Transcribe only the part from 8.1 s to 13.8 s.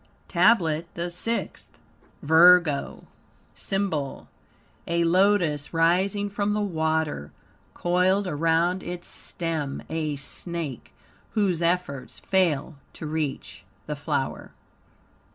around its stem a snake, whose efforts fail to reach